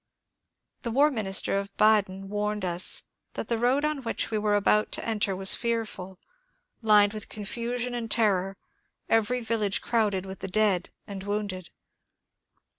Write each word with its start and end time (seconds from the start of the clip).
The 0.81 0.89
war 0.89 1.11
minister 1.11 1.59
of 1.59 1.77
Baden 1.77 2.27
warned 2.27 2.65
us 2.65 3.03
that 3.33 3.49
the 3.49 3.59
road 3.59 3.85
on 3.85 4.01
which 4.01 4.31
we 4.31 4.37
were 4.39 4.55
about 4.55 4.91
to 4.93 5.05
enter 5.07 5.35
was 5.35 5.53
fearful,— 5.53 6.17
lined 6.81 7.13
with 7.13 7.29
confusion 7.29 7.93
and 7.93 8.09
terror, 8.09 8.57
every 9.09 9.41
village 9.41 9.79
crowded 9.83 10.25
with 10.25 10.39
the 10.39 10.47
dead 10.47 10.89
and 11.05 11.21
wounded. 11.23 11.69